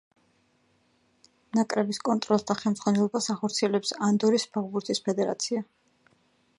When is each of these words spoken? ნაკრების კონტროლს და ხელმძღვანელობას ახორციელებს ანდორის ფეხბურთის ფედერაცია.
ნაკრების 1.57 2.01
კონტროლს 2.09 2.47
და 2.53 2.57
ხელმძღვანელობას 2.63 3.29
ახორციელებს 3.35 3.95
ანდორის 4.09 4.49
ფეხბურთის 4.57 5.07
ფედერაცია. 5.11 5.67